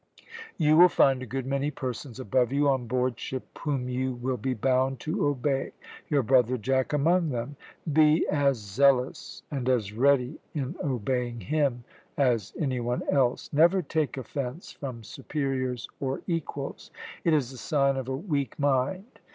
You 0.57 0.77
will 0.77 0.89
find 0.89 1.21
a 1.21 1.27
good 1.27 1.45
many 1.45 1.69
persons 1.69 2.19
above 2.19 2.51
you 2.51 2.67
on 2.67 2.87
board 2.87 3.19
ship 3.19 3.55
whom 3.59 3.87
you 3.87 4.15
will 4.15 4.35
be 4.35 4.55
bound 4.55 4.99
to 5.01 5.27
obey 5.27 5.73
your 6.07 6.23
brother 6.23 6.57
Jack 6.57 6.91
among 6.91 7.29
them. 7.29 7.55
Be 7.93 8.25
as 8.27 8.57
zealous 8.57 9.43
and 9.51 9.69
as 9.69 9.93
ready 9.93 10.39
in 10.55 10.75
obeying 10.83 11.39
him 11.41 11.83
as 12.17 12.51
any 12.59 12.79
one 12.79 13.03
else. 13.11 13.51
Never 13.53 13.83
take 13.83 14.17
offence 14.17 14.71
from 14.71 15.03
superiors 15.03 15.87
or 15.99 16.21
equals; 16.25 16.89
it 17.23 17.31
is 17.35 17.51
the 17.51 17.57
sign 17.57 17.95
of 17.95 18.07
a 18.09 18.15
weak 18.17 18.57
mind. 18.57 19.19